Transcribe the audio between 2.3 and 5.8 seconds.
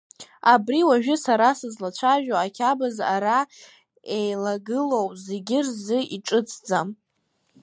ақьабз ара еилагылоу зегьы